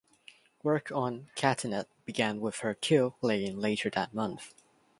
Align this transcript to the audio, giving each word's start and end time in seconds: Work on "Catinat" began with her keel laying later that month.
Work 0.63 0.91
on 0.91 1.27
"Catinat" 1.35 1.85
began 2.05 2.39
with 2.41 2.61
her 2.61 2.73
keel 2.73 3.17
laying 3.21 3.59
later 3.59 3.91
that 3.91 4.15
month. 4.15 4.51